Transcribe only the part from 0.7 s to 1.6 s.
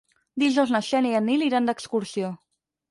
na Xènia i en Nil